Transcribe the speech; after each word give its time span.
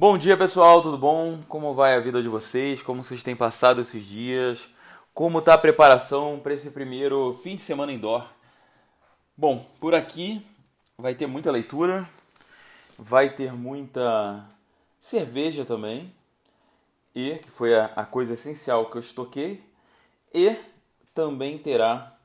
Bom 0.00 0.16
dia 0.16 0.34
pessoal, 0.34 0.80
tudo 0.80 0.96
bom? 0.96 1.42
Como 1.46 1.74
vai 1.74 1.94
a 1.94 2.00
vida 2.00 2.22
de 2.22 2.28
vocês? 2.30 2.80
Como 2.80 3.04
vocês 3.04 3.22
têm 3.22 3.36
passado 3.36 3.82
esses 3.82 4.02
dias? 4.02 4.66
Como 5.12 5.40
está 5.40 5.52
a 5.52 5.58
preparação 5.58 6.40
para 6.42 6.54
esse 6.54 6.70
primeiro 6.70 7.38
fim 7.42 7.54
de 7.54 7.60
semana 7.60 7.92
indoor? 7.92 8.26
Bom, 9.36 9.62
por 9.78 9.94
aqui 9.94 10.42
vai 10.96 11.14
ter 11.14 11.26
muita 11.26 11.50
leitura, 11.50 12.08
vai 12.98 13.28
ter 13.28 13.52
muita 13.52 14.42
cerveja 14.98 15.66
também, 15.66 16.10
e 17.14 17.34
que 17.34 17.50
foi 17.50 17.74
a, 17.74 17.90
a 17.94 18.06
coisa 18.06 18.32
essencial 18.32 18.86
que 18.86 18.96
eu 18.96 19.00
estoquei, 19.00 19.62
e 20.32 20.56
também 21.14 21.58
terá 21.58 22.16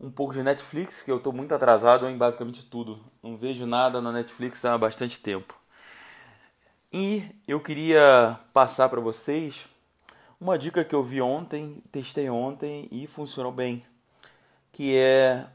um 0.00 0.10
pouco 0.10 0.32
de 0.32 0.42
Netflix, 0.42 1.04
que 1.04 1.12
eu 1.12 1.18
estou 1.18 1.32
muito 1.32 1.54
atrasado 1.54 2.08
em 2.08 2.18
basicamente 2.18 2.66
tudo. 2.66 2.98
Não 3.22 3.36
vejo 3.36 3.64
nada 3.64 4.00
na 4.00 4.10
Netflix 4.10 4.64
há 4.64 4.76
bastante 4.76 5.20
tempo. 5.20 5.54
E 6.98 7.28
eu 7.46 7.60
queria 7.60 8.40
passar 8.54 8.88
para 8.88 9.02
vocês 9.02 9.68
uma 10.40 10.56
dica 10.56 10.82
que 10.82 10.94
eu 10.94 11.02
vi 11.02 11.20
ontem, 11.20 11.82
testei 11.92 12.30
ontem 12.30 12.88
e 12.90 13.06
funcionou 13.06 13.52
bem, 13.52 13.84
que 14.72 14.96
é 14.96 15.46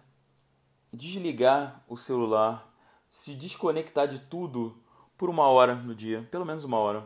desligar 0.93 1.83
o 1.87 1.97
celular, 1.97 2.71
se 3.09 3.33
desconectar 3.33 4.07
de 4.07 4.19
tudo 4.19 4.77
por 5.17 5.31
uma 5.31 5.47
hora 5.47 5.73
no 5.73 5.95
dia, 5.95 6.21
pelo 6.29 6.45
menos 6.45 6.63
uma 6.63 6.77
hora. 6.77 7.03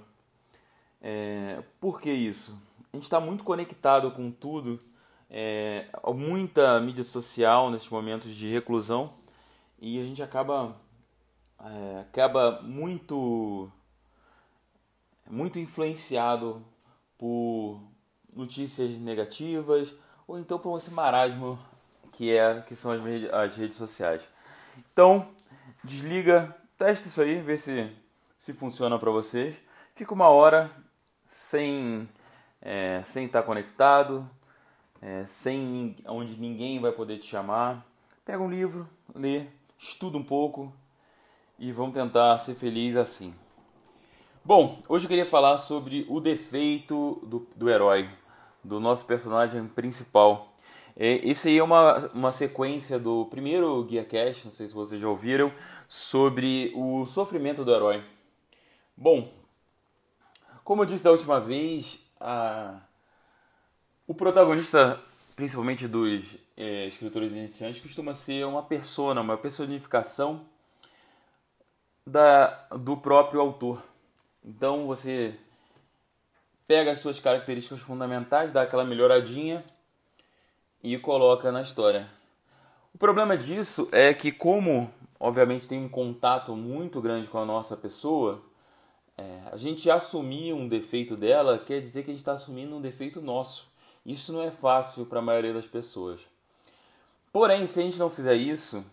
É, 1.01 1.63
por 1.79 2.01
que 2.01 2.11
isso? 2.11 2.61
A 2.91 2.97
gente 2.97 3.03
está 3.03 3.21
muito 3.21 3.41
conectado 3.41 4.11
com 4.11 4.29
tudo, 4.29 4.81
é, 5.29 5.87
muita 6.13 6.77
mídia 6.81 7.05
social 7.05 7.71
nesses 7.71 7.87
momentos 7.87 8.35
de 8.35 8.51
reclusão 8.51 9.13
e 9.79 9.97
a 9.97 10.03
gente 10.03 10.21
acaba 10.21 10.75
é, 11.57 11.99
acaba 12.01 12.61
muito 12.61 13.71
muito 15.29 15.59
influenciado 15.59 16.63
por 17.17 17.81
notícias 18.33 18.97
negativas 18.97 19.93
ou 20.27 20.39
então 20.39 20.59
por 20.59 20.77
esse 20.77 20.91
marasmo 20.91 21.59
que 22.11 22.35
é 22.35 22.61
que 22.61 22.75
são 22.75 22.91
as, 22.91 23.01
as 23.33 23.57
redes 23.57 23.77
sociais. 23.77 24.27
Então, 24.91 25.27
desliga, 25.83 26.55
testa 26.77 27.07
isso 27.07 27.21
aí, 27.21 27.41
vê 27.41 27.57
se 27.57 27.91
se 28.37 28.53
funciona 28.53 28.99
para 28.99 29.09
vocês. 29.09 29.55
Fica 29.95 30.13
uma 30.13 30.29
hora 30.29 30.69
sem 31.25 32.07
é, 32.61 33.01
sem 33.05 33.25
estar 33.25 33.43
conectado, 33.43 34.29
é, 35.01 35.25
sem 35.25 35.95
onde 36.05 36.39
ninguém 36.39 36.79
vai 36.79 36.91
poder 36.91 37.17
te 37.17 37.27
chamar. 37.27 37.85
Pega 38.23 38.41
um 38.41 38.49
livro, 38.49 38.87
lê, 39.13 39.47
estuda 39.77 40.17
um 40.17 40.23
pouco 40.23 40.73
e 41.57 41.71
vamos 41.71 41.93
tentar 41.93 42.37
ser 42.37 42.55
feliz 42.55 42.95
assim. 42.95 43.33
Bom, 44.47 44.83
hoje 44.87 45.05
eu 45.05 45.09
queria 45.09 45.25
falar 45.25 45.57
sobre 45.57 46.05
o 46.07 46.19
defeito 46.19 47.19
do, 47.23 47.47
do 47.55 47.67
herói, 47.67 48.07
do 48.63 48.79
nosso 48.79 49.03
personagem 49.03 49.67
principal. 49.67 50.53
É, 50.95 51.13
esse 51.27 51.47
aí 51.47 51.57
é 51.57 51.63
uma, 51.63 52.11
uma 52.13 52.31
sequência 52.31 52.99
do 52.99 53.25
primeiro 53.25 53.83
Guia 53.85 54.05
Cash, 54.05 54.45
não 54.45 54.51
sei 54.51 54.67
se 54.67 54.73
vocês 54.75 55.01
já 55.01 55.09
ouviram, 55.09 55.51
sobre 55.89 56.71
o 56.75 57.07
sofrimento 57.07 57.65
do 57.65 57.73
herói. 57.73 58.03
Bom, 58.95 59.27
como 60.63 60.83
eu 60.83 60.85
disse 60.85 61.03
da 61.03 61.09
última 61.09 61.41
vez, 61.41 62.07
a... 62.19 62.81
o 64.05 64.13
protagonista, 64.13 65.01
principalmente 65.35 65.87
dos 65.87 66.37
é, 66.55 66.85
escritores 66.85 67.31
iniciantes, 67.31 67.81
costuma 67.81 68.13
ser 68.13 68.45
uma 68.45 68.61
persona, 68.61 69.21
uma 69.21 69.37
personificação 69.37 70.45
da, 72.05 72.67
do 72.77 72.95
próprio 72.95 73.41
autor. 73.41 73.94
Então 74.45 74.85
você 74.85 75.33
pega 76.67 76.91
as 76.91 76.99
suas 76.99 77.19
características 77.19 77.79
fundamentais, 77.79 78.53
dá 78.53 78.61
aquela 78.61 78.83
melhoradinha 78.83 79.65
e 80.83 80.97
coloca 80.99 81.51
na 81.51 81.63
história. 81.63 82.07
O 82.93 82.97
problema 82.97 83.35
disso 83.35 83.89
é 83.91 84.13
que, 84.13 84.31
como 84.31 84.91
obviamente 85.19 85.67
tem 85.67 85.83
um 85.83 85.89
contato 85.89 86.55
muito 86.55 87.01
grande 87.01 87.27
com 87.27 87.39
a 87.39 87.45
nossa 87.45 87.75
pessoa, 87.75 88.39
é, 89.17 89.41
a 89.51 89.57
gente 89.57 89.89
assumir 89.89 90.53
um 90.53 90.67
defeito 90.67 91.17
dela 91.17 91.57
quer 91.57 91.81
dizer 91.81 92.03
que 92.03 92.11
a 92.11 92.13
gente 92.13 92.19
está 92.19 92.33
assumindo 92.33 92.75
um 92.75 92.81
defeito 92.81 93.21
nosso. 93.21 93.67
Isso 94.05 94.31
não 94.31 94.43
é 94.43 94.51
fácil 94.51 95.07
para 95.07 95.19
a 95.19 95.23
maioria 95.23 95.53
das 95.53 95.65
pessoas. 95.65 96.21
Porém, 97.33 97.65
se 97.65 97.79
a 97.79 97.83
gente 97.83 97.97
não 97.97 98.11
fizer 98.11 98.35
isso, 98.35 98.85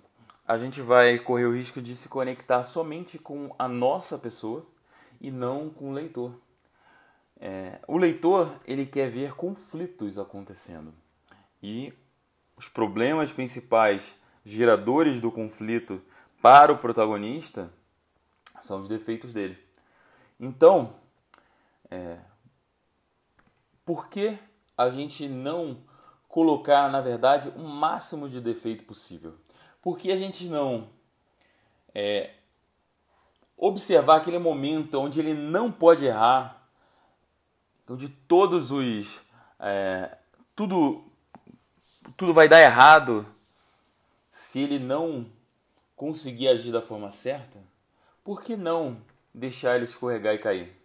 a 0.49 0.57
gente 0.57 0.81
vai 0.81 1.19
correr 1.19 1.45
o 1.45 1.55
risco 1.55 1.83
de 1.83 1.95
se 1.95 2.09
conectar 2.09 2.63
somente 2.63 3.19
com 3.19 3.55
a 3.59 3.69
nossa 3.69 4.17
pessoa 4.17 4.67
e 5.23 5.31
não 5.31 5.71
com 5.71 5.91
o 5.91 5.93
leitor. 5.93 6.35
É, 7.41 7.81
o 7.87 7.97
leitor 7.97 8.61
ele 8.67 8.85
quer 8.85 9.09
ver 9.09 9.35
conflitos 9.35 10.19
acontecendo 10.19 10.93
e 11.63 11.93
os 12.57 12.69
problemas 12.69 13.33
principais 13.33 14.15
geradores 14.45 15.21
do 15.21 15.31
conflito 15.31 16.03
para 16.43 16.73
o 16.73 16.79
protagonista 16.79 17.73
são 18.61 18.81
os 18.81 18.89
defeitos 18.89 19.33
dele. 19.33 19.57
Então, 20.39 20.93
é, 21.89 22.19
por 23.85 24.09
que 24.09 24.37
a 24.77 24.91
gente 24.91 25.29
não 25.29 25.79
colocar, 26.29 26.91
na 26.91 27.01
verdade, 27.01 27.53
o 27.57 27.61
máximo 27.61 28.29
de 28.29 28.41
defeito 28.41 28.85
possível? 28.85 29.37
Por 29.81 29.99
que 29.99 30.11
a 30.11 30.17
gente 30.17 30.47
não 30.47 30.89
é, 31.95 32.35
observar 33.65 34.17
aquele 34.17 34.41
momento 34.41 34.99
onde 34.99 35.21
ele 35.21 35.35
não 35.35 35.71
pode 35.71 36.05
errar, 36.05 36.67
onde 37.89 38.09
todos 38.09 38.73
os 38.73 39.21
é, 39.61 40.19
tudo 40.57 41.05
tudo 42.17 42.35
vai 42.35 42.49
dar 42.49 42.61
errado 42.61 43.25
se 44.33 44.59
ele 44.59 44.81
não 44.81 45.27
conseguir 45.95 46.49
agir 46.49 46.73
da 46.73 46.83
forma 46.83 47.13
certa? 47.13 47.61
Por 48.25 48.43
que 48.43 48.57
não 48.57 49.01
deixar 49.33 49.77
ele 49.77 49.85
escorregar 49.85 50.35
e 50.35 50.39
cair? 50.39 50.77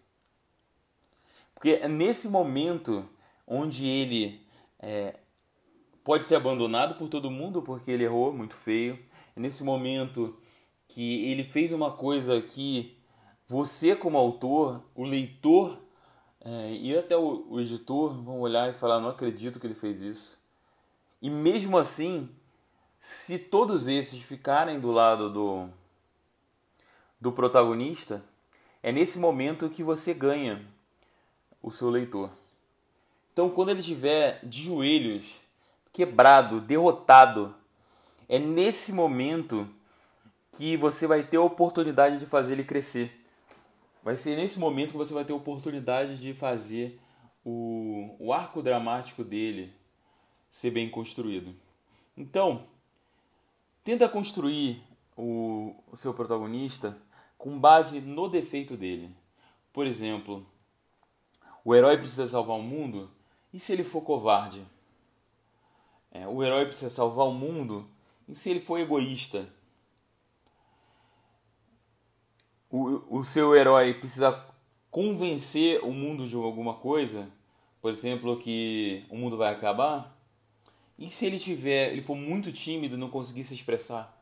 Porque 1.56 1.80
é 1.82 1.88
nesse 1.88 2.30
momento 2.30 3.10
onde 3.48 3.88
ele 3.88 4.46
é, 4.78 5.16
pode 6.04 6.26
ser 6.26 6.36
abandonado 6.36 6.96
por 6.96 7.10
todo 7.10 7.32
mundo 7.32 7.64
porque 7.64 7.90
ele 7.90 8.04
errou 8.04 8.32
muito 8.32 8.56
feio. 8.56 9.00
É 9.36 9.40
nesse 9.40 9.64
momento 9.64 10.38
que 10.88 11.30
ele 11.30 11.44
fez 11.44 11.74
uma 11.74 11.92
coisa 11.92 12.42
que 12.42 12.98
você, 13.46 13.96
como 13.96 14.18
autor, 14.18 14.84
o 14.96 15.04
leitor 15.04 15.78
é, 16.42 16.72
e 16.74 16.98
até 16.98 17.16
o, 17.18 17.46
o 17.50 17.60
editor 17.60 18.14
vão 18.22 18.40
olhar 18.40 18.70
e 18.70 18.74
falar: 18.74 19.00
não 19.00 19.10
acredito 19.10 19.60
que 19.60 19.68
ele 19.68 19.76
fez 19.76 20.02
isso. 20.02 20.38
E 21.22 21.30
mesmo 21.30 21.78
assim, 21.78 22.30
se 23.00 23.38
todos 23.40 23.88
esses 23.88 24.22
ficarem 24.22 24.80
do 24.80 24.92
lado 24.92 25.30
do, 25.30 25.70
do 27.20 27.32
protagonista, 27.32 28.24
é 28.82 28.92
nesse 28.92 29.20
momento 29.20 29.70
que 29.70 29.84
você 29.84 30.14
ganha 30.14 30.66
o 31.62 31.72
seu 31.72 31.90
leitor. 31.90 32.32
Então, 33.34 33.50
quando 33.50 33.70
ele 33.70 33.82
estiver 33.82 34.40
de 34.44 34.64
joelhos, 34.64 35.38
quebrado, 35.92 36.62
derrotado, 36.62 37.54
é 38.30 38.40
nesse 38.40 38.92
momento 38.92 39.68
que 40.58 40.76
você 40.76 41.06
vai 41.06 41.24
ter 41.24 41.38
a 41.38 41.42
oportunidade 41.42 42.18
de 42.18 42.26
fazer 42.26 42.54
ele 42.54 42.64
crescer. 42.64 43.24
Vai 44.04 44.16
ser 44.16 44.36
nesse 44.36 44.58
momento 44.58 44.92
que 44.92 44.98
você 44.98 45.14
vai 45.14 45.24
ter 45.24 45.32
a 45.32 45.36
oportunidade 45.36 46.20
de 46.20 46.34
fazer 46.34 47.00
o, 47.46 48.16
o 48.18 48.34
arco 48.34 48.64
dramático 48.64 49.24
dele 49.24 49.72
ser 50.50 50.72
bem 50.72 50.90
construído. 50.90 51.54
Então, 52.18 52.64
tenta 53.84 54.10
construir 54.10 54.82
o, 55.16 55.76
o 55.92 55.96
seu 55.96 56.12
protagonista 56.12 56.98
com 57.38 57.60
base 57.60 58.02
no 58.02 58.28
defeito 58.28 58.76
dele. 58.76 59.16
Por 59.72 59.86
exemplo, 59.86 60.44
o 61.64 61.76
herói 61.76 62.00
precisa 62.00 62.26
salvar 62.26 62.58
o 62.58 62.64
mundo, 62.64 63.12
e 63.54 63.60
se 63.60 63.74
ele 63.74 63.84
for 63.84 64.02
covarde? 64.02 64.66
É, 66.12 66.28
o 66.28 66.44
herói 66.44 66.66
precisa 66.66 66.90
salvar 66.90 67.28
o 67.28 67.34
mundo, 67.34 67.88
e 68.28 68.34
se 68.34 68.50
ele 68.50 68.60
for 68.60 68.80
egoísta? 68.80 69.56
O, 72.70 73.20
o 73.20 73.24
seu 73.24 73.56
herói 73.56 73.94
precisa 73.94 74.46
convencer 74.90 75.84
o 75.84 75.92
mundo 75.92 76.28
de 76.28 76.36
alguma 76.36 76.74
coisa, 76.74 77.30
por 77.82 77.92
exemplo, 77.92 78.38
que 78.38 79.06
o 79.10 79.16
mundo 79.16 79.38
vai 79.38 79.54
acabar, 79.54 80.18
e 80.98 81.10
se 81.10 81.26
ele 81.26 81.38
tiver, 81.38 81.92
ele 81.92 82.02
for 82.02 82.16
muito 82.16 82.52
tímido, 82.52 82.98
não 82.98 83.10
conseguir 83.10 83.44
se 83.44 83.54
expressar? 83.54 84.18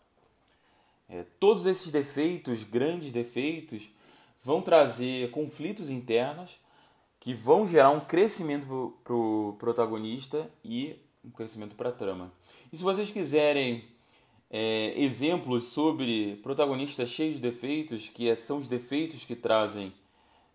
É, 1.07 1.24
todos 1.39 1.65
esses 1.65 1.92
defeitos, 1.92 2.63
grandes 2.63 3.13
defeitos, 3.13 3.89
vão 4.44 4.62
trazer 4.62 5.31
conflitos 5.31 5.89
internos 5.89 6.59
que 7.19 7.33
vão 7.33 7.65
gerar 7.65 7.91
um 7.91 8.01
crescimento 8.01 8.65
para 8.65 8.75
o 8.75 8.91
pro 9.03 9.56
protagonista 9.57 10.50
e 10.63 11.00
um 11.24 11.30
crescimento 11.30 11.75
para 11.75 11.89
a 11.89 11.94
trama. 11.94 12.31
E 12.71 12.77
se 12.77 12.83
vocês 12.83 13.09
quiserem 13.09 13.86
é, 14.50 14.94
exemplos 14.97 15.68
sobre 15.68 16.39
protagonistas 16.44 17.09
cheios 17.09 17.36
de 17.36 17.42
defeitos, 17.42 18.09
que 18.09 18.30
é, 18.30 18.36
são 18.36 18.57
os 18.57 18.68
defeitos 18.68 19.25
que 19.25 19.36
trazem 19.36 19.94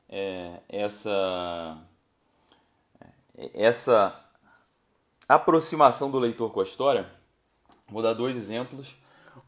é, 0.09 0.61
essa 0.69 1.79
é, 3.37 3.51
essa 3.55 4.25
aproximação 5.29 6.11
do 6.11 6.19
leitor 6.19 6.51
com 6.51 6.61
a 6.61 6.65
história, 6.65 7.11
vou 7.89 8.03
dar 8.03 8.15
dois 8.15 8.37
exemplos. 8.37 8.97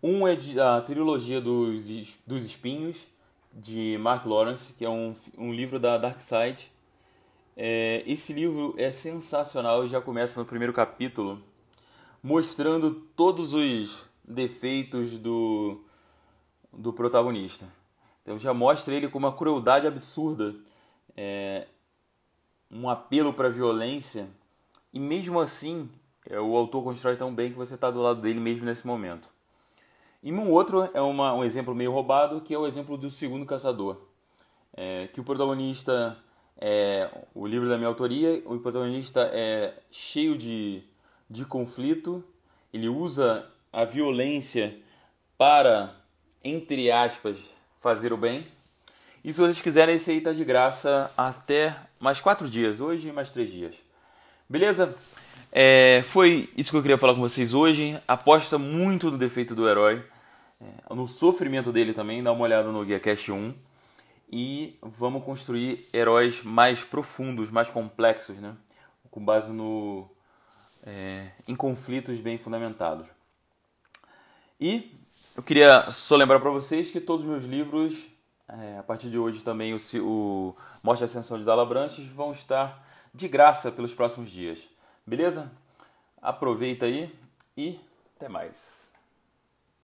Um 0.02 0.26
é 0.26 0.36
de, 0.36 0.58
a 0.60 0.80
trilogia 0.80 1.40
dos, 1.40 1.88
dos 2.26 2.44
espinhos, 2.44 3.06
de 3.52 3.98
Mark 3.98 4.24
Lawrence, 4.24 4.72
que 4.72 4.84
é 4.84 4.88
um, 4.88 5.14
um 5.36 5.52
livro 5.52 5.78
da 5.78 5.98
Dark 5.98 6.20
Side. 6.20 6.70
É, 7.56 8.02
esse 8.06 8.32
livro 8.32 8.74
é 8.78 8.90
sensacional, 8.90 9.86
já 9.86 10.00
começa 10.00 10.40
no 10.40 10.46
primeiro 10.46 10.72
capítulo, 10.72 11.42
mostrando 12.22 12.92
todos 13.14 13.52
os 13.52 14.08
defeitos 14.26 15.18
do, 15.18 15.84
do 16.72 16.92
protagonista. 16.92 17.66
Então 18.22 18.38
já 18.38 18.54
mostra 18.54 18.94
ele 18.94 19.08
com 19.08 19.18
uma 19.18 19.32
crueldade 19.32 19.86
absurda, 19.86 20.54
é, 21.16 21.66
um 22.70 22.88
apelo 22.88 23.34
para 23.34 23.48
violência, 23.48 24.28
e 24.92 25.00
mesmo 25.00 25.40
assim 25.40 25.90
é, 26.26 26.40
o 26.40 26.56
autor 26.56 26.84
constrói 26.84 27.16
tão 27.16 27.34
bem 27.34 27.50
que 27.50 27.58
você 27.58 27.74
está 27.74 27.90
do 27.90 28.00
lado 28.00 28.20
dele 28.20 28.40
mesmo 28.40 28.64
nesse 28.64 28.86
momento. 28.86 29.28
E 30.22 30.32
um 30.32 30.50
outro 30.52 30.88
é 30.94 31.00
uma, 31.00 31.34
um 31.34 31.42
exemplo 31.42 31.74
meio 31.74 31.90
roubado, 31.90 32.40
que 32.40 32.54
é 32.54 32.58
o 32.58 32.66
exemplo 32.66 32.96
do 32.96 33.10
segundo 33.10 33.44
caçador. 33.44 34.00
É, 34.72 35.08
que 35.08 35.20
o 35.20 35.24
protagonista 35.24 36.16
é 36.56 37.10
o 37.34 37.46
livro 37.46 37.68
da 37.68 37.76
minha 37.76 37.88
autoria, 37.88 38.40
o 38.46 38.58
protagonista 38.60 39.28
é 39.32 39.76
cheio 39.90 40.38
de, 40.38 40.84
de 41.28 41.44
conflito, 41.44 42.24
ele 42.72 42.88
usa 42.88 43.51
a 43.72 43.84
violência 43.84 44.76
para, 45.38 45.94
entre 46.44 46.90
aspas, 46.90 47.38
fazer 47.80 48.12
o 48.12 48.16
bem. 48.16 48.46
E 49.24 49.32
se 49.32 49.40
vocês 49.40 49.62
quiserem, 49.62 49.96
esse 49.96 50.10
aí 50.10 50.20
tá 50.20 50.32
de 50.32 50.44
graça 50.44 51.10
até 51.16 51.76
mais 51.98 52.20
quatro 52.20 52.48
dias, 52.48 52.80
hoje 52.80 53.08
e 53.08 53.12
mais 53.12 53.32
três 53.32 53.50
dias. 53.50 53.82
Beleza? 54.48 54.94
É, 55.50 56.02
foi 56.06 56.50
isso 56.56 56.70
que 56.70 56.76
eu 56.76 56.82
queria 56.82 56.98
falar 56.98 57.14
com 57.14 57.20
vocês 57.20 57.54
hoje. 57.54 57.98
Aposta 58.06 58.58
muito 58.58 59.10
no 59.10 59.18
defeito 59.18 59.54
do 59.54 59.68
herói, 59.68 60.04
é, 60.60 60.94
no 60.94 61.08
sofrimento 61.08 61.72
dele 61.72 61.92
também. 61.92 62.22
Dá 62.22 62.32
uma 62.32 62.44
olhada 62.44 62.70
no 62.70 62.84
Guia 62.84 63.00
Cast 63.00 63.30
1. 63.30 63.54
E 64.30 64.78
vamos 64.80 65.24
construir 65.24 65.88
heróis 65.92 66.42
mais 66.42 66.82
profundos, 66.82 67.50
mais 67.50 67.68
complexos, 67.68 68.36
né? 68.38 68.56
com 69.10 69.22
base 69.22 69.52
no, 69.52 70.08
é, 70.84 71.28
em 71.46 71.54
conflitos 71.54 72.18
bem 72.18 72.38
fundamentados. 72.38 73.06
E 74.64 74.96
eu 75.36 75.42
queria 75.42 75.90
só 75.90 76.14
lembrar 76.14 76.38
para 76.38 76.48
vocês 76.48 76.88
que 76.88 77.00
todos 77.00 77.24
os 77.24 77.28
meus 77.28 77.44
livros, 77.44 78.06
é, 78.48 78.78
a 78.78 78.82
partir 78.84 79.10
de 79.10 79.18
hoje 79.18 79.42
também 79.42 79.74
o, 79.74 79.78
o 80.00 80.56
Morte 80.80 81.00
e 81.00 81.04
Ascensão 81.04 81.36
de 81.36 81.44
Dala 81.44 81.66
Branches, 81.66 82.06
vão 82.06 82.30
estar 82.30 82.80
de 83.12 83.26
graça 83.26 83.72
pelos 83.72 83.92
próximos 83.92 84.30
dias. 84.30 84.60
Beleza? 85.04 85.50
Aproveita 86.22 86.86
aí 86.86 87.12
e 87.56 87.80
até 88.14 88.28
mais. 88.28 88.81